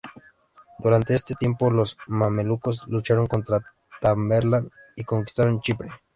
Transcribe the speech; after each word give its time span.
Durante 0.79 1.13
este 1.13 1.35
tiempo 1.35 1.69
los 1.69 1.95
mamelucos 2.07 2.85
lucharon 2.87 3.27
contra 3.27 3.61
Tamerlán 4.01 4.67
y 4.95 5.03
conquistaron 5.03 5.61
Chipre. 5.61 5.91